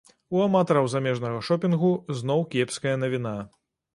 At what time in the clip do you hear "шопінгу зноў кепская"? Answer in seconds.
1.49-2.95